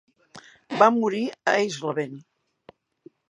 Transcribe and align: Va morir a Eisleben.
Va 0.79 0.87
morir 0.95 1.21
a 1.29 1.53
Eisleben. 1.65 2.17